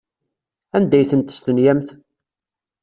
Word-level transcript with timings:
Anda 0.75 0.95
ay 0.97 1.07
tent-testenyamt? 1.09 1.89